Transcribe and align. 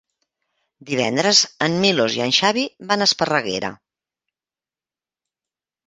Divendres 0.91 1.41
en 1.67 1.77
Milos 1.85 2.17
i 2.21 2.25
en 2.27 2.35
Xavi 2.39 2.65
van 2.95 3.07
a 3.07 3.11
Esparreguera. 3.13 3.75